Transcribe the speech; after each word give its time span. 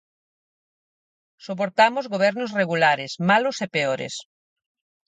Soportamos 1.45 2.09
gobernos 2.13 2.53
regulares, 2.59 3.11
malos 3.29 3.57
e 3.65 3.67
peores. 3.75 4.13